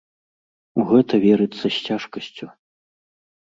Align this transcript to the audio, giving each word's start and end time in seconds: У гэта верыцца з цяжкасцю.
У 0.83 0.85
гэта 0.91 1.13
верыцца 1.27 1.65
з 1.77 1.85
цяжкасцю. 1.91 2.45